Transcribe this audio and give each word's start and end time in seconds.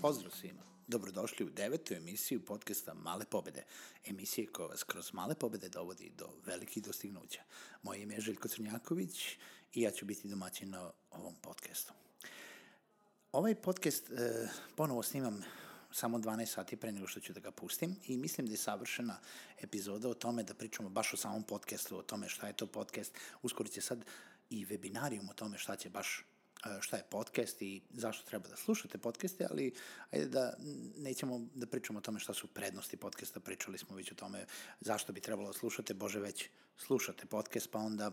Pozdrav 0.00 0.32
svima. 0.32 0.62
Dobrodošli 0.86 1.46
u 1.46 1.50
devetu 1.50 1.94
emisiju 1.94 2.44
podcasta 2.44 2.94
Male 2.94 3.24
pobede, 3.24 3.64
emisije 4.06 4.46
koja 4.46 4.66
vas 4.66 4.82
kroz 4.82 5.12
male 5.12 5.34
pobede 5.34 5.68
dovodi 5.68 6.12
do 6.18 6.28
velikih 6.46 6.82
dostignuća. 6.82 7.42
Moje 7.82 8.02
ime 8.02 8.14
je 8.14 8.20
Željko 8.20 8.48
Crnjaković 8.48 9.38
i 9.74 9.82
ja 9.82 9.90
ću 9.90 10.04
biti 10.04 10.28
domaćin 10.28 10.70
na 10.70 10.90
ovom 11.10 11.34
podcastu. 11.42 11.92
Ovaj 13.32 13.54
podcast 13.54 14.10
e, 14.10 14.48
ponovo 14.76 15.02
snimam 15.02 15.44
samo 15.94 16.18
12 16.18 16.46
sati 16.46 16.76
pre 16.76 16.92
nego 16.92 17.06
što 17.06 17.20
ću 17.20 17.32
da 17.32 17.40
ga 17.40 17.50
pustim 17.50 17.96
i 18.06 18.16
mislim 18.16 18.46
da 18.46 18.52
je 18.52 18.56
savršena 18.56 19.18
epizoda 19.60 20.08
o 20.08 20.14
tome 20.14 20.42
da 20.42 20.54
pričamo 20.54 20.88
baš 20.88 21.14
o 21.14 21.16
samom 21.16 21.42
podcastu, 21.42 21.98
o 21.98 22.02
tome 22.02 22.28
šta 22.28 22.46
je 22.46 22.52
to 22.52 22.66
podcast. 22.66 23.14
Uskoro 23.42 23.68
će 23.68 23.80
sad 23.80 24.04
i 24.50 24.66
webinarijum 24.66 25.30
o 25.30 25.34
tome 25.34 25.58
šta 25.58 25.76
će 25.76 25.90
baš 25.90 26.24
šta 26.80 26.96
je 26.96 27.02
podcast 27.10 27.62
i 27.62 27.82
zašto 27.90 28.26
treba 28.26 28.48
da 28.48 28.56
slušate 28.56 28.98
podcaste, 28.98 29.46
ali 29.50 29.72
ajde 30.10 30.26
da 30.26 30.54
nećemo 30.96 31.46
da 31.54 31.66
pričamo 31.66 31.98
o 31.98 32.02
tome 32.02 32.20
šta 32.20 32.34
su 32.34 32.46
prednosti 32.46 32.96
podcasta, 32.96 33.40
pričali 33.40 33.78
smo 33.78 33.96
već 33.96 34.12
o 34.12 34.14
tome 34.14 34.46
zašto 34.80 35.12
bi 35.12 35.20
trebalo 35.20 35.48
da 35.48 35.58
slušate, 35.58 35.94
bože 35.94 36.20
već 36.20 36.48
slušate 36.76 37.26
podcast, 37.26 37.70
pa 37.70 37.78
onda 37.78 38.10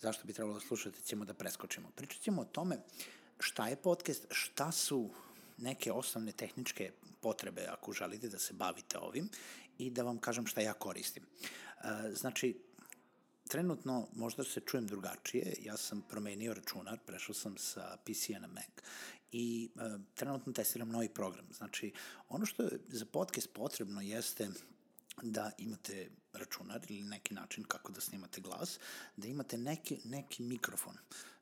zašto 0.00 0.26
bi 0.26 0.32
trebalo 0.32 0.54
da 0.54 0.66
slušate 0.66 1.00
ćemo 1.00 1.24
da 1.24 1.34
preskočimo. 1.34 1.90
Pričat 1.94 2.22
ćemo 2.22 2.42
o 2.42 2.44
tome 2.44 2.78
šta 3.38 3.68
je 3.68 3.76
podcast, 3.76 4.26
šta 4.30 4.72
su 4.72 5.10
neke 5.62 5.92
osnovne 5.92 6.32
tehničke 6.32 6.92
potrebe 7.20 7.66
ako 7.68 7.92
želite 7.92 8.28
da 8.28 8.38
se 8.38 8.54
bavite 8.54 8.98
ovim 8.98 9.28
i 9.78 9.90
da 9.90 10.02
vam 10.02 10.18
kažem 10.18 10.46
šta 10.46 10.60
ja 10.60 10.72
koristim. 10.72 11.26
Znači, 12.12 12.62
trenutno 13.48 14.08
možda 14.14 14.44
se 14.44 14.60
čujem 14.60 14.86
drugačije, 14.86 15.54
ja 15.62 15.76
sam 15.76 16.02
promenio 16.08 16.54
računar, 16.54 16.98
prešao 17.06 17.34
sam 17.34 17.56
sa 17.58 17.96
PC-a 18.04 18.38
na 18.38 18.46
Mac 18.48 18.70
i 19.32 19.70
e, 19.76 19.98
trenutno 20.14 20.52
testiram 20.52 20.88
novi 20.88 21.08
program. 21.08 21.46
Znači, 21.52 21.92
ono 22.28 22.46
što 22.46 22.62
je 22.62 22.78
za 22.88 23.04
podcast 23.04 23.52
potrebno 23.52 24.00
jeste 24.00 24.48
da 25.22 25.50
imate 25.58 26.10
računar 26.32 26.80
ili 26.88 27.02
neki 27.02 27.34
način 27.34 27.64
kako 27.64 27.92
da 27.92 28.00
snimate 28.00 28.40
glas, 28.40 28.78
da 29.16 29.28
imate 29.28 29.58
neki, 29.58 30.00
neki 30.04 30.42
mikrofon. 30.42 30.96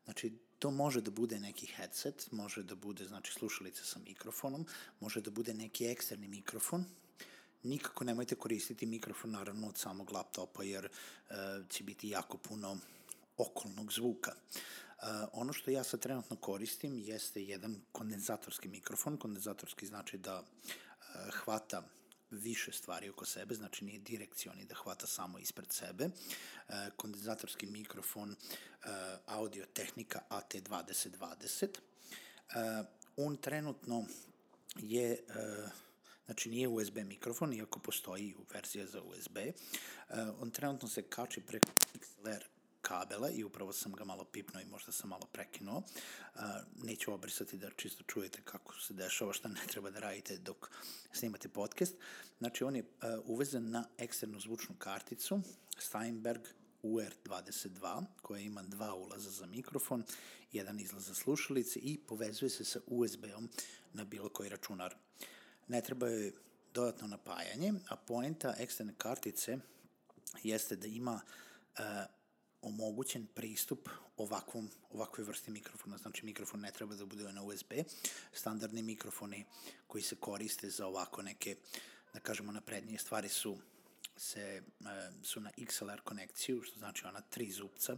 Znači, 0.05 0.39
to 0.61 0.71
može 0.71 1.01
da 1.01 1.11
bude 1.11 1.41
neki 1.41 1.67
headset, 1.67 2.33
može 2.33 2.63
da 2.63 2.75
bude 2.75 3.05
znači, 3.05 3.33
slušalica 3.33 3.85
sa 3.85 3.99
mikrofonom, 3.99 4.67
može 5.01 5.21
da 5.21 5.31
bude 5.31 5.55
neki 5.55 5.87
eksterni 5.87 6.29
mikrofon, 6.29 6.85
nikako 7.63 8.05
nemojte 8.05 8.35
koristiti 8.35 8.87
mikrofon 8.87 9.31
naravno 9.31 9.69
od 9.69 9.79
samog 9.79 10.13
laptopa 10.13 10.63
jer 10.63 10.85
uh, 10.87 11.37
će 11.69 11.85
biti 11.85 12.09
jako 12.09 12.39
puno 12.39 12.79
okolnog 13.37 13.93
zvuka. 13.93 14.33
Uh, 14.33 15.07
ono 15.33 15.53
što 15.53 15.71
ja 15.71 15.85
sad 15.85 16.01
trenutno 16.01 16.37
koristim 16.37 16.99
jeste 16.99 17.43
jedan 17.43 17.81
kondenzatorski 17.93 18.69
mikrofon. 18.69 19.17
Kondenzatorski 19.17 19.87
znači 19.87 20.19
da 20.19 20.41
uh, 20.41 21.35
hvata 21.35 21.83
više 22.31 22.73
stvari 22.73 23.09
oko 23.09 23.25
sebe, 23.25 23.55
znači 23.55 23.85
nije 23.85 23.99
direkcioni 23.99 24.65
da 24.65 24.75
hvata 24.75 25.07
samo 25.07 25.39
ispred 25.39 25.73
sebe. 25.73 26.05
Uh, 26.07 26.75
kondenzatorski 26.97 27.67
mikrofon 27.67 28.31
uh, 28.31 28.89
Audio 29.27 29.67
Technica 29.67 30.21
AT2020. 30.31 31.69
Uh, 31.69 32.87
on 33.17 33.37
trenutno 33.37 34.05
je 34.77 35.19
Znači 36.31 36.49
nije 36.49 36.69
USB 36.69 36.99
mikrofon, 36.99 37.53
iako 37.53 37.79
postoji 37.79 38.35
verzija 38.53 38.87
za 38.87 39.03
USB. 39.03 39.37
E, 39.37 39.53
on 40.41 40.51
trenutno 40.51 40.89
se 40.89 41.03
kači 41.03 41.41
preko 41.41 41.69
XLR 41.95 42.45
kabela 42.83 43.31
i 43.31 43.45
upravo 43.45 43.73
sam 43.73 43.93
ga 43.93 44.05
malo 44.05 44.25
pipnuo 44.25 44.63
i 44.63 44.67
možda 44.67 44.93
sam 44.93 45.11
malo 45.11 45.27
prekinuo. 45.33 45.83
Neću 46.83 47.13
obrisati 47.13 47.59
da 47.59 47.71
čisto 47.71 48.05
čujete 48.05 48.43
kako 48.45 48.81
se 48.81 48.95
dešava, 48.95 49.33
šta 49.33 49.49
ne 49.49 49.61
treba 49.69 49.91
da 49.91 50.01
radite 50.01 50.39
dok 50.39 50.71
snimate 51.13 51.49
podcast. 51.49 51.95
Znači 52.39 52.65
on 52.65 52.77
je 52.77 52.85
uvezan 53.25 53.71
na 53.71 53.89
eksternu 53.99 54.41
zvučnu 54.41 54.75
karticu 54.79 55.41
Steinberg 55.79 56.43
UR22 56.83 58.05
koja 58.23 58.41
ima 58.41 58.63
dva 58.63 58.95
ulaza 58.95 59.31
za 59.31 59.47
mikrofon, 59.47 60.05
jedan 60.53 60.81
izlaz 60.81 61.07
za 61.07 61.15
slušalice 61.15 61.79
i 61.79 61.99
povezuje 61.99 62.51
se 62.51 62.65
sa 62.65 62.81
USB-om 62.87 63.49
na 63.93 64.05
bilo 64.05 64.29
koji 64.29 64.49
računar 64.49 64.95
ne 65.69 65.81
treba 65.81 66.09
joj 66.09 66.33
dodatno 66.75 67.07
napajanje, 67.07 67.73
a 67.89 67.97
poenta 67.97 68.55
eksterne 68.59 68.95
kartice 68.99 69.59
jeste 70.43 70.77
da 70.77 70.87
ima 70.87 71.21
omogućen 72.81 73.27
pristup 73.35 73.89
ovakvom, 74.17 74.71
ovakvoj 74.91 75.25
vrsti 75.25 75.51
mikrofona. 75.51 75.99
Znači, 75.99 76.25
mikrofon 76.25 76.61
ne 76.61 76.73
treba 76.73 76.95
da 76.95 77.07
bude 77.07 77.33
na 77.33 77.43
USB. 77.43 77.73
Standardni 78.33 78.83
mikrofoni 78.83 79.45
koji 79.87 80.03
se 80.03 80.17
koriste 80.17 80.71
za 80.71 80.87
ovako 80.87 81.23
neke, 81.23 81.57
da 82.15 82.21
kažemo, 82.21 82.53
naprednije 82.53 82.99
stvari 82.99 83.29
su 83.29 83.59
se, 84.17 84.41
e, 84.41 84.63
su 85.23 85.41
na 85.41 85.51
XLR 85.57 86.01
konekciju, 86.01 86.63
što 86.63 86.79
znači 86.79 87.07
ona 87.07 87.21
tri 87.21 87.51
zupca, 87.51 87.97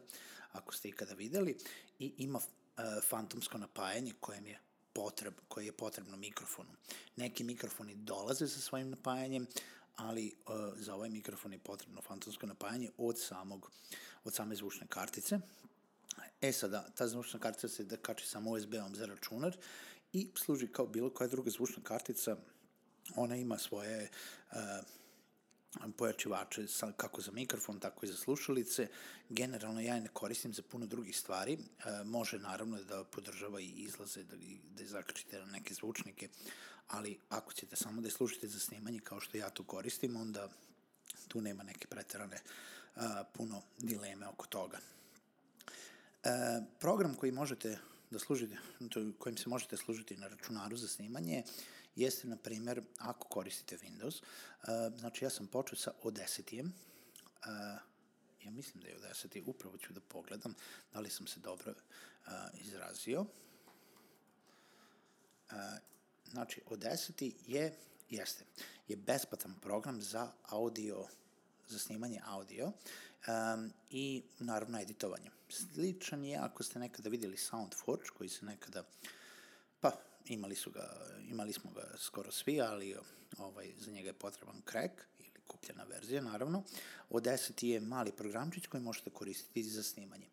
ako 0.53 0.75
ste 0.75 0.89
ikada 0.89 1.15
videli, 1.15 1.57
i 1.99 2.15
ima 2.19 2.39
e, 2.39 2.83
fantomsko 3.09 3.59
napajanje 3.59 4.13
kojem 4.21 4.47
je 4.47 4.59
potreb, 4.93 5.35
koje 5.49 5.67
je 5.67 5.73
potrebno 5.73 6.17
mikrofonu. 6.17 6.71
Neki 7.17 7.45
mikrofoni 7.45 7.95
dolaze 7.95 8.49
sa 8.49 8.61
svojim 8.61 8.91
napajanjem, 8.91 9.47
ali 9.97 10.35
uh, 10.47 10.55
za 10.77 10.95
ovaj 10.95 11.09
mikrofon 11.09 11.53
je 11.53 11.59
potrebno 11.59 12.01
fantomsko 12.03 12.47
napajanje 12.47 12.91
od 12.99 13.19
samog, 13.21 13.71
od 14.25 14.35
same 14.35 14.55
zvučne 14.55 14.87
kartice. 14.87 15.39
E 16.41 16.53
sada, 16.53 16.89
ta 16.95 17.09
zvučna 17.09 17.41
kartica 17.41 17.69
se 17.69 17.85
da 17.85 17.97
kači 17.97 18.27
samo 18.27 18.51
USB-om 18.51 18.95
za 18.95 19.07
računar 19.07 19.57
i 20.13 20.31
služi 20.35 20.69
kao 20.69 20.87
bilo 20.87 21.11
koja 21.11 21.29
druga 21.29 21.51
zvučna 21.51 21.83
kartica. 21.83 22.37
Ona 23.17 23.37
ima 23.37 23.59
svoje 23.59 24.11
uh, 24.51 24.59
pojačivače 25.97 26.69
sa, 26.69 26.93
kako 26.97 27.21
za 27.21 27.33
mikrofon, 27.33 27.81
tako 27.81 28.07
i 28.07 28.09
za 28.09 28.17
slušalice. 28.17 28.89
Generalno 29.29 29.81
ja 29.81 30.01
ne 30.01 30.09
koristim 30.09 30.55
za 30.55 30.63
puno 30.63 30.87
drugih 30.87 31.19
stvari. 31.19 31.53
E, 31.53 32.05
može 32.05 32.39
naravno 32.39 32.83
da 32.83 33.05
podržava 33.05 33.61
i 33.61 33.69
izlaze, 33.69 34.23
da, 34.23 34.37
da 34.77 34.85
zakačite 34.85 35.39
na 35.39 35.47
neke 35.47 35.75
zvučnike, 35.75 36.29
ali 36.89 37.19
ako 37.29 37.53
ćete 37.53 37.77
samo 37.77 38.01
da 38.01 38.07
je 38.07 38.13
slušate 38.13 38.49
za 38.49 38.59
snimanje 38.59 38.99
kao 38.99 39.21
što 39.21 39.39
ja 39.39 39.51
to 39.51 39.65
koristim, 39.65 40.17
onda 40.17 40.49
tu 41.29 41.41
nema 41.41 41.63
neke 41.63 41.87
preterane 41.87 42.41
a, 42.97 43.25
puno 43.33 43.63
dileme 43.79 44.29
oko 44.29 44.47
toga. 44.47 44.79
E, 46.25 46.29
program 46.81 47.15
koji 47.15 47.33
možete 47.33 47.79
da 48.13 48.19
služite, 48.19 48.57
kojim 49.19 49.37
se 49.37 49.49
možete 49.49 49.77
služiti 49.77 50.17
na 50.17 50.29
računaru 50.29 50.77
za 50.77 50.89
snimanje 50.89 51.43
jeste, 51.97 52.29
na 52.29 52.37
primer, 52.37 52.83
ako 52.99 53.29
koristite 53.29 53.79
Windows, 53.79 54.23
uh, 54.23 54.99
znači 54.99 55.25
ja 55.25 55.31
sam 55.31 55.47
počeo 55.47 55.79
sa 55.79 55.93
Audacity-em, 56.03 56.67
uh, 56.67 57.81
ja 58.45 58.51
mislim 58.51 58.83
da 58.83 58.89
je 58.89 58.99
Audacity, 58.99 59.43
upravo 59.47 59.79
ću 59.79 59.93
da 59.93 60.01
pogledam 60.01 60.55
da 60.93 61.01
li 61.01 61.11
sam 61.11 61.27
se 61.27 61.41
dobro 61.41 61.73
uh, 61.73 62.33
izrazio. 62.61 63.27
Znači, 66.31 66.61
Audacity 66.71 67.33
je, 67.47 67.77
jeste, 68.11 68.45
je 68.89 68.97
besplatan 68.97 69.55
program 69.61 70.03
za 70.03 70.33
audio, 70.43 71.07
za 71.69 71.79
snimanje 71.79 72.21
audio 72.25 72.67
um, 72.67 73.73
i 73.91 74.23
naravno 74.39 74.81
editovanje. 74.81 75.31
Sličan 75.49 76.25
je 76.25 76.37
ako 76.37 76.63
ste 76.63 76.79
nekada 76.79 77.09
videli 77.09 77.37
SoundForge 77.37 78.09
koji 78.19 78.29
se 78.29 78.45
nekada, 78.45 78.85
pa 79.81 79.93
imali, 80.27 80.55
su 80.55 80.71
ga, 80.71 81.07
imali 81.29 81.53
smo 81.53 81.71
ga 81.71 81.95
skoro 81.99 82.33
svi, 82.33 82.61
ali 82.61 82.97
ovaj, 83.39 83.73
za 83.79 83.91
njega 83.91 84.09
je 84.09 84.13
potreban 84.13 84.63
crack 84.71 84.93
ili 85.19 85.41
kupljena 85.47 85.85
verzija, 85.85 86.23
naravno. 86.23 86.63
Od 87.11 87.23
10 87.23 87.65
je 87.65 87.81
mali 87.81 88.13
programčić 88.13 88.67
koji 88.67 88.83
možete 88.83 89.11
koristiti 89.11 89.63
za 89.63 89.83
snimanje. 89.83 90.27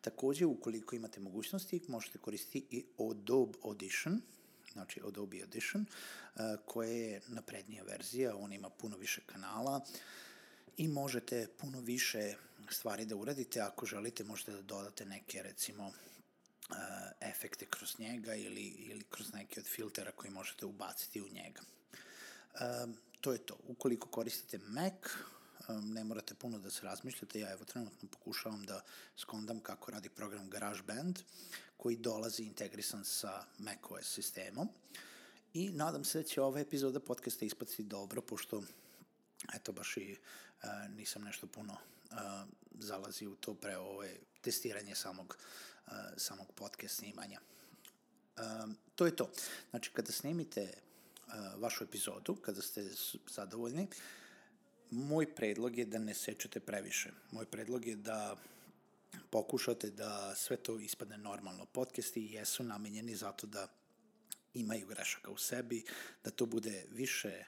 Takođe, 0.00 0.46
ukoliko 0.46 0.96
imate 0.96 1.20
mogućnosti, 1.20 1.80
možete 1.88 2.18
koristiti 2.18 2.66
i 2.70 2.84
Adobe 3.10 3.58
Audition, 3.64 4.20
znači 4.72 5.00
Adobe 5.06 5.42
Audition, 5.42 5.86
uh, 6.34 6.40
koja 6.64 6.90
je 6.90 7.20
naprednija 7.28 7.82
verzija, 7.82 8.36
on 8.36 8.52
ima 8.52 8.70
puno 8.70 8.96
više 8.96 9.20
kanala 9.26 9.80
i 10.76 10.88
možete 10.88 11.48
puno 11.58 11.80
više 11.80 12.34
stvari 12.70 13.04
da 13.04 13.16
uradite. 13.16 13.60
Ako 13.60 13.86
želite, 13.86 14.24
možete 14.24 14.52
da 14.52 14.62
dodate 14.62 15.04
neke, 15.04 15.42
recimo, 15.42 15.86
uh, 15.86 16.76
efekte 17.20 17.66
kroz 17.66 17.98
njega 17.98 18.34
ili, 18.34 18.62
ili 18.62 19.04
kroz 19.10 19.32
neke 19.32 19.60
od 19.60 19.66
filtera 19.66 20.12
koji 20.12 20.30
možete 20.30 20.66
ubaciti 20.66 21.22
u 21.22 21.28
njega. 21.28 21.60
Um, 22.84 22.96
to 23.20 23.32
je 23.32 23.38
to. 23.38 23.56
Ukoliko 23.68 24.08
koristite 24.08 24.58
Mac, 24.58 24.94
um, 25.68 25.92
ne 25.92 26.04
morate 26.04 26.34
puno 26.34 26.58
da 26.58 26.70
se 26.70 26.86
razmišljate, 26.86 27.40
ja 27.40 27.52
evo 27.52 27.64
trenutno 27.64 28.08
pokušavam 28.08 28.66
da 28.66 28.82
skondam 29.16 29.60
kako 29.60 29.90
radi 29.90 30.08
program 30.08 30.50
GarageBand, 30.50 31.18
koji 31.76 31.96
dolazi 31.96 32.42
integrisan 32.42 33.04
sa 33.04 33.44
macOS 33.58 34.14
sistemom. 34.14 34.68
I 35.54 35.70
nadam 35.70 36.04
se 36.04 36.18
da 36.18 36.28
će 36.28 36.40
ova 36.40 36.60
epizoda 36.60 37.00
podcasta 37.00 37.44
ispati 37.44 37.82
dobro, 37.82 38.22
pošto 38.22 38.62
eto 39.54 39.72
baš 39.72 39.96
i 39.96 40.16
uh, 40.62 40.90
nisam 40.90 41.22
nešto 41.22 41.46
puno 41.46 41.72
uh, 41.72 42.18
zalazi 42.78 43.26
u 43.26 43.36
to 43.36 43.54
pre 43.54 43.76
ove 43.76 44.16
testiranje 44.40 44.94
samog, 44.94 45.38
uh, 45.86 45.92
samog 46.16 46.52
podcast 46.54 46.96
snimanja. 46.96 47.40
Um, 48.36 48.76
to 48.94 49.06
je 49.06 49.16
to. 49.16 49.30
Znači, 49.70 49.90
kada 49.92 50.12
snimite 50.12 50.72
uh, 51.26 51.62
vašu 51.62 51.84
epizodu, 51.84 52.34
kada 52.34 52.62
ste 52.62 52.90
zadovoljni, 53.30 53.88
moj 54.90 55.34
predlog 55.34 55.78
je 55.78 55.84
da 55.84 55.98
ne 55.98 56.14
sečete 56.14 56.60
previše. 56.60 57.10
Moj 57.30 57.46
predlog 57.46 57.86
je 57.86 57.96
da 57.96 58.36
pokušate 59.30 59.90
da 59.90 60.34
sve 60.34 60.56
to 60.56 60.78
ispadne 60.78 61.18
normalno. 61.18 61.66
Podcasti 61.66 62.28
jesu 62.32 62.64
namenjeni 62.64 63.16
zato 63.16 63.46
da 63.46 63.68
imaju 64.54 64.86
grešaka 64.86 65.30
u 65.30 65.36
sebi, 65.36 65.84
da 66.24 66.30
to 66.30 66.46
bude 66.46 66.84
više 66.90 67.44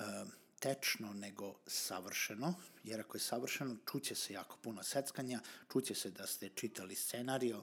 uh, 0.00 0.28
tečno 0.58 1.12
nego 1.12 1.54
savršeno, 1.66 2.54
jer 2.84 3.00
ako 3.00 3.16
je 3.16 3.20
savršeno, 3.20 3.76
čuće 3.90 4.14
se 4.14 4.32
jako 4.32 4.56
puno 4.62 4.82
seckanja, 4.82 5.40
čuće 5.72 5.94
se 5.94 6.10
da 6.10 6.26
ste 6.26 6.48
čitali 6.48 6.94
scenario 6.94 7.62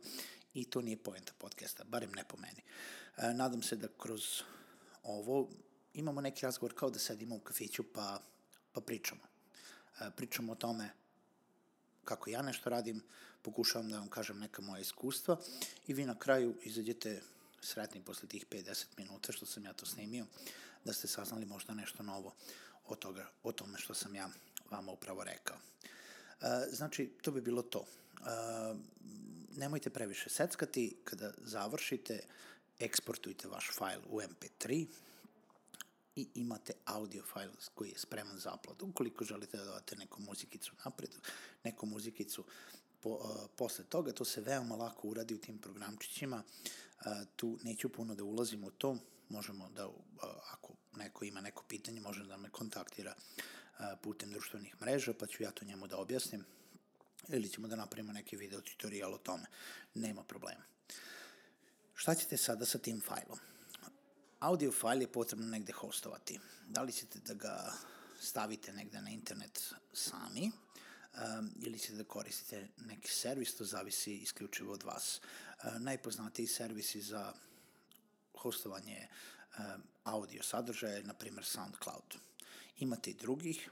i 0.53 0.65
to 0.65 0.81
nije 0.81 0.97
poenta 0.97 1.33
podcasta, 1.37 1.83
barem 1.83 2.11
ne 2.11 2.23
po 2.27 2.37
meni. 2.37 2.61
E, 3.17 3.33
nadam 3.33 3.63
se 3.63 3.75
da 3.75 3.87
kroz 3.97 4.41
ovo 5.03 5.49
imamo 5.93 6.21
neki 6.21 6.45
razgovor 6.45 6.75
kao 6.75 6.89
da 6.89 6.99
sedimo 6.99 7.35
u 7.35 7.39
kafiću 7.39 7.83
pa, 7.93 8.21
pa 8.73 8.81
pričamo. 8.81 9.21
E, 9.99 10.11
pričamo 10.15 10.51
o 10.51 10.55
tome 10.55 10.89
kako 12.05 12.29
ja 12.29 12.41
nešto 12.41 12.69
radim, 12.69 13.03
pokušavam 13.41 13.89
da 13.89 13.99
vam 13.99 14.09
kažem 14.09 14.39
neka 14.39 14.61
moja 14.61 14.81
iskustva 14.81 15.37
i 15.87 15.93
vi 15.93 16.05
na 16.05 16.19
kraju 16.19 16.55
izađete 16.63 17.21
sretni 17.61 18.01
posle 18.01 18.27
tih 18.27 18.45
50 18.49 18.85
minuta 18.97 19.31
što 19.31 19.45
sam 19.45 19.65
ja 19.65 19.73
to 19.73 19.85
snimio, 19.85 20.25
da 20.85 20.93
ste 20.93 21.07
saznali 21.07 21.45
možda 21.45 21.73
nešto 21.73 22.03
novo 22.03 22.35
o, 22.87 22.95
toga, 22.95 23.29
o 23.43 23.51
tome 23.51 23.79
što 23.79 23.93
sam 23.93 24.15
ja 24.15 24.29
vama 24.71 24.91
upravo 24.91 25.23
rekao. 25.23 25.57
E, 25.57 26.67
znači, 26.71 27.11
to 27.21 27.31
bi 27.31 27.41
bilo 27.41 27.61
to. 27.61 27.85
E, 27.85 28.23
nemojte 29.57 29.89
previše 29.89 30.29
seckati, 30.29 30.95
kada 31.03 31.31
završite, 31.37 32.19
eksportujte 32.79 33.47
vaš 33.47 33.69
fajl 33.73 33.99
u 34.09 34.21
MP3 34.21 34.85
i 36.15 36.27
imate 36.35 36.73
audio 36.85 37.23
fajl 37.33 37.49
koji 37.75 37.89
je 37.89 37.97
spreman 37.97 38.37
za 38.37 38.53
upload. 38.53 38.81
Ukoliko 38.81 39.25
želite 39.25 39.57
da 39.57 39.63
dodate 39.63 39.95
neku 39.95 40.21
muzikicu 40.21 40.73
napred, 40.85 41.09
neku 41.63 41.85
muzikicu 41.85 42.43
po, 42.99 43.09
uh, 43.09 43.49
posle 43.55 43.83
toga, 43.83 44.11
to 44.11 44.25
se 44.25 44.41
veoma 44.41 44.75
lako 44.75 45.07
uradi 45.07 45.33
u 45.33 45.41
tim 45.41 45.57
programčićima. 45.57 46.43
Uh, 46.43 47.11
tu 47.35 47.59
neću 47.63 47.89
puno 47.89 48.15
da 48.15 48.23
ulazim 48.23 48.63
u 48.63 48.71
to, 48.71 48.97
možemo 49.29 49.69
da, 49.69 49.87
uh, 49.87 49.93
ako 50.51 50.73
neko 50.97 51.25
ima 51.25 51.41
neko 51.41 51.63
pitanje, 51.63 52.01
može 52.01 52.23
da 52.23 52.37
me 52.37 52.49
kontaktira 52.49 53.15
uh, 53.15 53.85
putem 54.01 54.31
društvenih 54.31 54.81
mreža, 54.81 55.13
pa 55.13 55.27
ću 55.27 55.43
ja 55.43 55.51
to 55.51 55.65
njemu 55.65 55.87
da 55.87 55.97
objasnim 55.97 56.45
ili 57.27 57.49
ćemo 57.49 57.67
da 57.67 57.75
napravimo 57.75 58.13
neki 58.13 58.35
video 58.35 58.61
tutorial 58.61 59.13
o 59.13 59.17
tome. 59.17 59.45
Nema 59.93 60.23
problema. 60.23 60.63
Šta 61.95 62.15
ćete 62.15 62.37
sada 62.37 62.65
sa 62.65 62.77
tim 62.77 63.01
fajlom? 63.01 63.39
Audio 64.39 64.71
fajl 64.71 65.01
je 65.01 65.11
potrebno 65.11 65.47
negde 65.47 65.73
hostovati. 65.73 66.39
Da 66.67 66.81
li 66.81 66.91
ćete 66.91 67.19
da 67.19 67.33
ga 67.33 67.73
stavite 68.19 68.73
negde 68.73 69.01
na 69.01 69.09
internet 69.09 69.73
sami 69.93 70.51
um, 70.51 71.51
ili 71.61 71.79
ćete 71.79 71.93
da 71.93 72.03
koristite 72.03 72.67
neki 72.77 73.11
servis, 73.11 73.55
to 73.55 73.65
zavisi 73.65 74.17
isključivo 74.17 74.73
od 74.73 74.83
vas. 74.83 75.21
Uh, 75.63 75.79
najpoznatiji 75.79 76.47
servisi 76.47 77.01
za 77.01 77.33
hostovanje 78.37 79.07
audio 80.03 80.43
sadržaja 80.43 81.03
na 81.03 81.13
primjer, 81.13 81.45
SoundCloud. 81.45 82.15
Imate 82.79 83.11
i 83.11 83.13
drugih, 83.13 83.69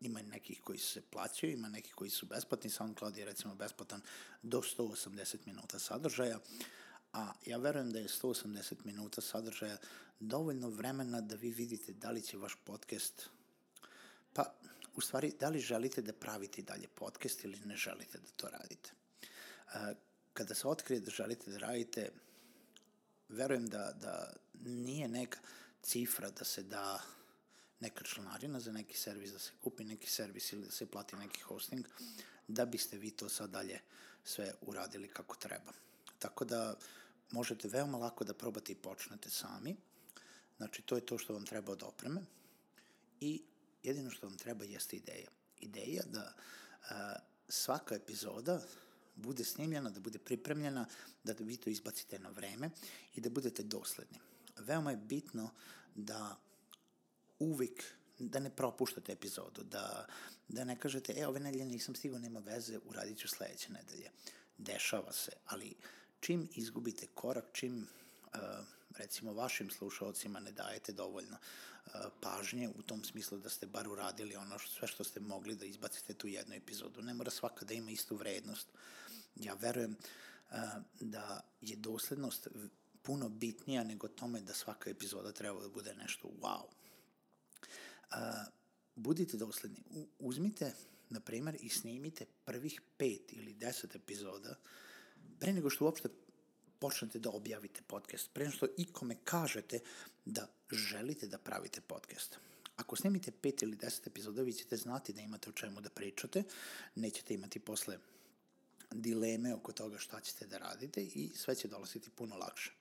ima 0.00 0.22
nekih 0.22 0.60
koji 0.64 0.78
se 0.78 1.00
plaćaju, 1.00 1.52
ima 1.52 1.68
nekih 1.68 1.94
koji 1.94 2.10
su 2.10 2.26
besplatni, 2.26 2.70
SoundCloud 2.70 3.16
je 3.16 3.24
recimo 3.24 3.54
besplatan 3.54 4.02
do 4.42 4.62
180 4.78 5.36
minuta 5.46 5.78
sadržaja, 5.78 6.38
a 7.12 7.32
ja 7.46 7.56
verujem 7.56 7.92
da 7.92 7.98
je 7.98 8.08
180 8.08 8.74
minuta 8.84 9.20
sadržaja 9.20 9.76
dovoljno 10.20 10.68
vremena 10.68 11.20
da 11.20 11.34
vi 11.34 11.50
vidite 11.50 11.92
da 11.92 12.10
li 12.10 12.22
će 12.22 12.36
vaš 12.36 12.56
podcast, 12.64 13.28
pa 14.32 14.54
u 14.96 15.00
stvari 15.00 15.32
da 15.40 15.48
li 15.48 15.60
želite 15.60 16.02
da 16.02 16.12
pravite 16.12 16.62
dalje 16.62 16.88
podcast 16.88 17.44
ili 17.44 17.60
ne 17.64 17.76
želite 17.76 18.18
da 18.18 18.28
to 18.36 18.48
radite. 18.48 18.90
Kada 20.32 20.54
se 20.54 20.68
otkrije 20.68 21.00
da 21.00 21.10
želite 21.10 21.50
da 21.50 21.58
radite, 21.58 22.10
verujem 23.30 23.66
da, 23.66 23.92
da 23.92 24.32
nije 24.64 25.08
neka 25.08 25.38
cifra 25.82 26.30
da 26.30 26.44
se 26.44 26.62
da 26.62 27.02
neka 27.80 28.04
članarina 28.04 28.60
za 28.60 28.72
neki 28.72 28.96
servis, 28.96 29.30
da 29.30 29.38
se 29.38 29.50
kupi 29.62 29.84
neki 29.84 30.10
servis 30.10 30.52
ili 30.52 30.64
da 30.64 30.70
se 30.70 30.86
plati 30.86 31.16
neki 31.16 31.40
hosting, 31.40 31.86
da 32.48 32.66
biste 32.66 32.98
vi 32.98 33.10
to 33.10 33.28
sad 33.28 33.50
dalje 33.50 33.80
sve 34.24 34.54
uradili 34.60 35.08
kako 35.08 35.36
treba. 35.36 35.72
Tako 36.18 36.44
da 36.44 36.74
možete 37.30 37.68
veoma 37.68 37.98
lako 37.98 38.24
da 38.24 38.34
probate 38.34 38.72
i 38.72 38.76
počnete 38.76 39.30
sami. 39.30 39.76
Znači, 40.56 40.82
to 40.82 40.94
je 40.96 41.06
to 41.06 41.18
što 41.18 41.32
vam 41.32 41.46
treba 41.46 41.72
od 41.72 41.82
opreme 41.82 42.20
i 43.20 43.42
jedino 43.82 44.10
što 44.10 44.26
vam 44.26 44.38
treba 44.38 44.64
jeste 44.64 44.96
ideja. 44.96 45.28
Ideja 45.60 46.02
da 46.06 46.34
a, 46.90 47.14
svaka 47.48 47.94
epizoda 47.94 48.62
bude 49.20 49.44
snimljena, 49.44 49.90
da 49.90 50.00
bude 50.00 50.18
pripremljena, 50.18 50.86
da 51.24 51.34
vi 51.38 51.56
to 51.56 51.70
izbacite 51.70 52.18
na 52.18 52.30
vreme 52.30 52.70
i 53.14 53.20
da 53.20 53.30
budete 53.30 53.62
dosledni. 53.62 54.18
Veoma 54.58 54.90
je 54.90 54.96
bitno 54.96 55.50
da 55.94 56.36
uvek 57.38 57.84
da 58.18 58.38
ne 58.38 58.50
propuštate 58.50 59.12
epizodu, 59.12 59.62
da, 59.62 60.06
da 60.48 60.64
ne 60.64 60.76
kažete, 60.80 61.14
e, 61.16 61.26
ove 61.26 61.40
nedelje 61.40 61.64
nisam 61.64 61.94
stigao, 61.94 62.18
nema 62.18 62.40
veze, 62.40 62.78
uradit 62.84 63.18
ću 63.18 63.28
sledeće 63.28 63.72
nedelje. 63.72 64.10
Dešava 64.58 65.12
se, 65.12 65.32
ali 65.46 65.74
čim 66.20 66.48
izgubite 66.54 67.06
korak, 67.14 67.44
čim 67.52 67.86
uh, 68.34 68.40
recimo 68.96 69.32
vašim 69.32 69.70
slušalcima 69.70 70.40
ne 70.40 70.52
dajete 70.52 70.92
dovoljno 70.92 71.36
uh, 71.36 71.92
pažnje 72.20 72.68
u 72.68 72.82
tom 72.82 73.04
smislu 73.04 73.38
da 73.38 73.48
ste 73.48 73.66
bar 73.66 73.88
uradili 73.88 74.36
ono 74.36 74.58
što, 74.58 74.72
sve 74.72 74.88
što 74.88 75.04
ste 75.04 75.20
mogli 75.20 75.54
da 75.54 75.66
izbacite 75.66 76.14
tu 76.14 76.28
jednu 76.28 76.54
epizodu. 76.54 77.02
Ne 77.02 77.14
mora 77.14 77.30
svaka 77.30 77.64
da 77.64 77.74
ima 77.74 77.90
istu 77.90 78.16
vrednost. 78.16 78.68
Ja 79.36 79.54
verujem 79.54 79.96
uh, 80.50 80.56
da 81.00 81.40
je 81.60 81.76
doslednost 81.76 82.48
puno 83.02 83.28
bitnija 83.28 83.84
nego 83.84 84.08
tome 84.08 84.40
da 84.40 84.54
svaka 84.54 84.90
epizoda 84.90 85.32
treba 85.32 85.60
da 85.60 85.68
bude 85.68 85.94
nešto 85.94 86.28
wow 86.28 86.80
a, 88.10 88.44
budite 88.94 89.36
dosledni. 89.36 90.08
Uzmite, 90.18 90.72
na 91.10 91.20
primer, 91.20 91.56
i 91.60 91.68
snimite 91.68 92.24
prvih 92.44 92.82
pet 92.96 93.32
ili 93.32 93.54
deset 93.54 93.94
epizoda 93.94 94.56
pre 95.38 95.52
nego 95.52 95.70
što 95.70 95.84
uopšte 95.84 96.08
počnete 96.78 97.18
da 97.18 97.30
objavite 97.30 97.82
podcast, 97.86 98.30
pre 98.32 98.44
nego 98.44 98.56
što 98.56 98.66
ikome 98.76 99.16
kažete 99.24 99.80
da 100.24 100.48
želite 100.70 101.26
da 101.26 101.38
pravite 101.38 101.80
podcast. 101.80 102.38
Ako 102.76 102.96
snimite 102.96 103.30
pet 103.30 103.62
ili 103.62 103.76
deset 103.76 104.06
epizoda, 104.06 104.42
vi 104.42 104.52
ćete 104.52 104.76
znati 104.76 105.12
da 105.12 105.20
imate 105.20 105.50
o 105.50 105.52
čemu 105.52 105.80
da 105.80 105.90
pričate, 105.90 106.42
nećete 106.94 107.34
imati 107.34 107.60
posle 107.60 107.98
dileme 108.90 109.54
oko 109.54 109.72
toga 109.72 109.98
šta 109.98 110.20
ćete 110.20 110.46
da 110.46 110.58
radite 110.58 111.02
i 111.02 111.32
sve 111.34 111.54
će 111.54 111.68
dolaziti 111.68 112.10
puno 112.10 112.36
lakše. 112.36 112.72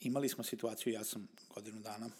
Imali 0.00 0.28
smo 0.28 0.44
situaciju, 0.44 0.92
ja 0.92 1.04
sam 1.04 1.28
godinu 1.54 1.80
dana 1.80 2.10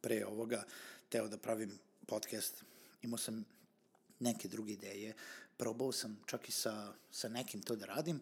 pre 0.00 0.26
ovoga 0.26 0.64
teo 1.08 1.28
da 1.28 1.38
pravim 1.38 1.78
podcast, 2.06 2.64
imao 3.02 3.18
sam 3.18 3.44
neke 4.18 4.48
druge 4.48 4.72
ideje, 4.72 5.14
probao 5.56 5.92
sam 5.92 6.20
čak 6.26 6.48
i 6.48 6.52
sa, 6.52 6.92
sa 7.10 7.28
nekim 7.28 7.62
to 7.62 7.76
da 7.76 7.86
radim 7.86 8.20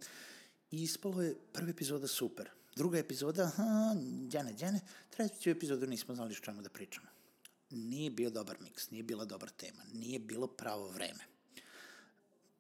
i 0.71 0.83
ispalo 0.83 1.23
je 1.23 1.37
prva 1.53 1.71
epizoda 1.71 2.07
super. 2.07 2.51
Druga 2.77 2.99
epizoda, 2.99 3.47
ha, 3.47 3.95
djene, 4.29 4.53
djene, 4.53 4.81
treću 5.11 5.51
epizodu 5.51 5.87
nismo 5.87 6.15
znali 6.15 6.35
što 6.35 6.45
čemu 6.45 6.63
da 6.63 6.69
pričamo. 6.71 7.07
Nije 7.71 8.11
bio 8.11 8.31
dobar 8.31 8.57
miks, 8.61 8.91
nije 8.91 9.03
bila 9.03 9.25
dobra 9.25 9.51
tema, 9.51 9.83
nije 9.93 10.19
bilo 10.19 10.47
pravo 10.47 10.89
vreme. 10.89 11.25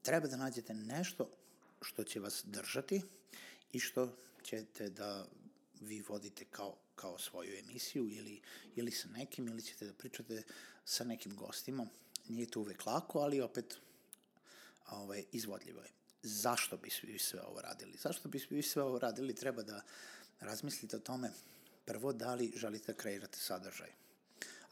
Treba 0.02 0.28
da 0.28 0.36
nađete 0.36 0.74
nešto 0.74 1.30
što 1.82 2.04
će 2.04 2.20
vas 2.20 2.42
držati 2.46 3.02
i 3.72 3.80
što 3.80 4.16
ćete 4.42 4.90
da 4.90 5.26
vi 5.80 6.00
vodite 6.00 6.44
kao 6.44 6.76
kao 7.00 7.18
svoju 7.18 7.58
emisiju 7.58 8.08
ili, 8.08 8.40
ili 8.76 8.90
sa 8.90 9.08
nekim 9.08 9.48
ili 9.48 9.62
ćete 9.62 9.86
da 9.86 9.92
pričate 9.92 10.42
sa 10.84 11.04
nekim 11.04 11.36
gostima. 11.36 11.86
Nije 12.28 12.46
to 12.46 12.60
uvek 12.60 12.86
lako, 12.86 13.18
ali 13.18 13.40
opet 13.40 13.76
ovaj, 14.90 15.24
izvodljivo 15.32 15.80
je. 15.80 15.90
Zašto 16.22 16.76
bi 16.76 16.90
svi 16.90 17.18
sve 17.18 17.42
ovo 17.42 17.60
radili? 17.60 17.96
Zašto 18.02 18.28
bi 18.28 18.38
svi 18.38 18.62
sve 18.62 18.82
ovo 18.82 18.98
radili? 18.98 19.34
Treba 19.34 19.62
da 19.62 19.82
razmislite 20.40 20.96
o 20.96 21.00
tome 21.00 21.30
prvo 21.84 22.12
da 22.12 22.34
li 22.34 22.52
želite 22.56 22.92
da 22.92 22.98
kreirate 22.98 23.38
sadržaj. 23.38 23.90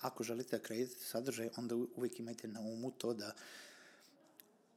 Ako 0.01 0.25
želite 0.25 0.59
da 0.59 0.63
kreirate 0.63 1.05
sadržaj, 1.05 1.51
onda 1.57 1.75
uvek 1.75 2.19
imajte 2.19 2.49
na 2.49 2.61
umu 2.61 2.91
to 2.91 3.15
da 3.15 3.35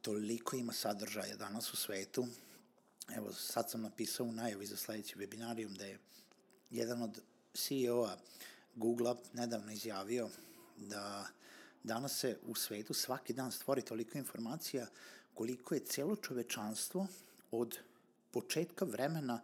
toliko 0.02 0.56
ima 0.56 0.72
sadržaja 0.72 1.36
danas 1.36 1.72
u 1.72 1.76
svetu. 1.76 2.26
Evo, 3.16 3.32
sad 3.32 3.70
sam 3.70 3.82
napisao 3.82 4.26
u 4.26 4.32
najavi 4.32 4.66
za 4.66 4.76
sledeći 4.76 5.16
webinarijum 5.16 5.76
da 5.76 5.84
je 5.84 5.98
jedan 6.70 7.02
od 7.02 7.20
CEO-a 7.54 8.16
Google-a 8.74 9.14
nedavno 9.32 9.72
izjavio 9.72 10.28
da 10.76 11.26
danas 11.82 12.18
se 12.18 12.38
u 12.46 12.54
svetu 12.54 12.94
svaki 12.94 13.32
dan 13.32 13.52
stvori 13.52 13.82
toliko 13.82 14.18
informacija 14.18 14.86
koliko 15.34 15.74
je 15.74 15.84
celo 15.84 16.16
čovečanstvo 16.16 17.06
od 17.50 17.78
početka 18.30 18.84
vremena 18.84 19.42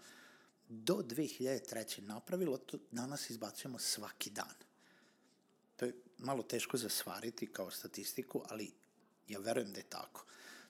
do 0.68 0.94
2003. 0.94 2.00
napravilo, 2.00 2.58
to 2.58 2.78
danas 2.90 3.30
izbacujemo 3.30 3.78
svaki 3.78 4.30
dan. 4.30 4.54
To 5.76 5.84
je 5.84 5.94
malo 6.18 6.42
teško 6.42 6.76
zasvariti 6.76 7.46
kao 7.46 7.70
statistiku, 7.70 8.42
ali 8.48 8.72
ja 9.28 9.38
verujem 9.38 9.72
da 9.72 9.80
je 9.80 9.84
tako. 9.88 10.24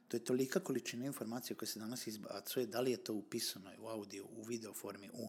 To 0.08 0.16
je 0.16 0.24
tolika 0.24 0.60
količina 0.60 1.06
informacija 1.06 1.56
koja 1.56 1.66
se 1.66 1.78
danas 1.78 2.06
izbacuje, 2.06 2.66
da 2.66 2.80
li 2.80 2.90
je 2.90 3.04
to 3.04 3.14
u 3.14 3.22
pisanoj, 3.22 3.76
u 3.78 3.86
audio, 3.86 4.24
u 4.24 4.42
video 4.42 4.74
formi, 4.74 5.10
u, 5.12 5.28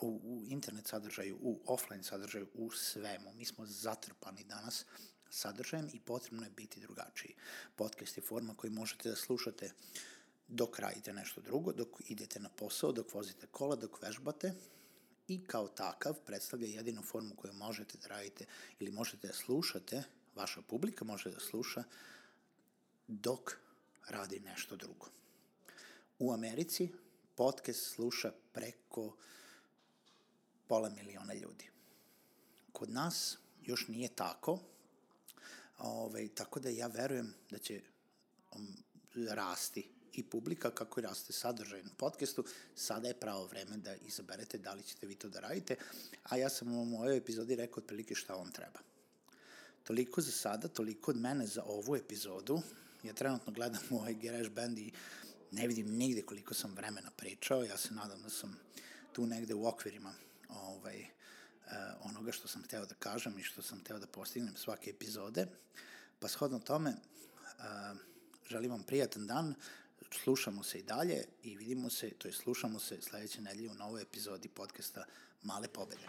u, 0.00 0.20
u 0.24 0.42
internet 0.46 0.86
sadržaju, 0.86 1.38
u 1.40 1.60
offline 1.66 2.02
sadržaju, 2.02 2.46
u 2.54 2.70
svemu. 2.70 3.32
Mi 3.34 3.44
smo 3.44 3.66
zatrpani 3.66 4.44
danas 4.44 4.84
sadržajem 5.30 5.88
i 5.92 6.00
potrebno 6.00 6.44
je 6.44 6.50
biti 6.50 6.80
drugačiji. 6.80 7.34
Podcast 7.76 8.16
je 8.16 8.22
forma 8.22 8.54
koju 8.54 8.70
možete 8.70 9.08
da 9.08 9.16
slušate 9.16 9.72
dok 10.48 10.78
radite 10.78 11.12
nešto 11.12 11.40
drugo, 11.40 11.72
dok 11.72 11.88
idete 12.08 12.40
na 12.40 12.48
posao, 12.48 12.92
dok 12.92 13.14
vozite 13.14 13.46
kola, 13.46 13.76
dok 13.76 14.02
vežbate 14.02 14.52
i 15.28 15.44
kao 15.44 15.68
takav 15.68 16.14
predstavlja 16.26 16.66
jedinu 16.66 17.02
formu 17.02 17.34
koju 17.34 17.52
možete 17.52 17.98
da 17.98 18.08
radite 18.08 18.46
ili 18.80 18.90
možete 18.90 19.26
da 19.26 19.34
slušate, 19.34 20.02
vaša 20.34 20.62
publika 20.62 21.04
može 21.04 21.30
da 21.30 21.40
sluša 21.40 21.84
dok 23.08 23.63
radi 24.08 24.40
nešto 24.40 24.76
drugo. 24.76 25.06
U 26.18 26.32
Americi 26.32 26.88
podcast 27.34 27.94
sluša 27.94 28.32
preko 28.52 29.16
pola 30.66 30.90
miliona 30.90 31.34
ljudi. 31.34 31.70
Kod 32.72 32.90
nas 32.90 33.38
još 33.62 33.88
nije 33.88 34.08
tako, 34.08 34.58
Ove, 35.78 35.90
ovaj, 35.90 36.28
tako 36.28 36.60
da 36.60 36.68
ja 36.68 36.86
verujem 36.86 37.34
da 37.50 37.58
će 37.58 37.80
um, 38.52 38.76
rasti 39.14 39.90
i 40.12 40.22
publika 40.22 40.70
kako 40.70 41.00
i 41.00 41.02
raste 41.02 41.32
sadržaj 41.32 41.82
na 41.82 41.90
podcastu, 41.96 42.44
sada 42.74 43.08
je 43.08 43.20
pravo 43.20 43.46
vreme 43.46 43.76
da 43.76 43.94
izaberete 43.94 44.58
da 44.58 44.74
li 44.74 44.82
ćete 44.82 45.06
vi 45.06 45.14
to 45.14 45.28
da 45.28 45.40
radite, 45.40 45.76
a 46.22 46.36
ja 46.36 46.48
sam 46.48 46.74
u 46.74 46.84
mojoj 46.84 47.16
epizodi 47.16 47.56
rekao 47.56 47.78
otprilike 47.78 48.14
šta 48.14 48.34
vam 48.34 48.52
treba. 48.52 48.78
Toliko 49.82 50.20
za 50.20 50.32
sada, 50.32 50.68
toliko 50.68 51.10
od 51.10 51.16
mene 51.16 51.46
za 51.46 51.62
ovu 51.62 51.96
epizodu. 51.96 52.60
Ja 53.04 53.12
trenutno 53.12 53.52
gledam 53.52 53.82
ovaj 54.00 54.14
Garage 54.14 54.50
Band 54.50 54.78
i 54.78 54.92
ne 55.50 55.66
vidim 55.66 55.86
nigde 55.86 56.22
koliko 56.22 56.54
sam 56.54 56.74
vremena 56.74 57.10
pričao, 57.16 57.64
ja 57.64 57.76
se 57.76 57.94
nadam 57.94 58.22
da 58.22 58.30
sam 58.30 58.60
tu 59.12 59.26
negde 59.26 59.54
u 59.54 59.66
okvirima 59.66 60.12
ovaj, 60.48 61.00
uh, 61.00 61.72
onoga 62.00 62.32
što 62.32 62.48
sam 62.48 62.62
hteo 62.62 62.86
da 62.86 62.94
kažem 62.94 63.38
i 63.38 63.42
što 63.42 63.62
sam 63.62 63.80
hteo 63.80 63.98
da 63.98 64.06
postignem 64.06 64.56
svake 64.56 64.90
epizode. 64.90 65.46
Pa 66.18 66.28
shodno 66.28 66.58
tome, 66.58 66.90
uh, 66.90 67.98
želim 68.48 68.70
vam 68.70 68.82
prijatan 68.82 69.26
dan, 69.26 69.54
slušamo 70.22 70.62
se 70.62 70.78
i 70.78 70.82
dalje 70.82 71.24
i 71.42 71.56
vidimo 71.56 71.90
se, 71.90 72.10
to 72.10 72.28
je 72.28 72.32
slušamo 72.32 72.80
se 72.80 73.02
sledeće 73.02 73.40
nedelje 73.40 73.70
u 73.70 73.74
novoj 73.74 74.02
epizodi 74.02 74.48
podcasta 74.48 75.04
Male 75.42 75.68
pobede. 75.68 76.06